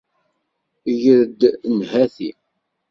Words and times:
Greɣ-d 1.01 1.41
nnhati. 1.75 2.29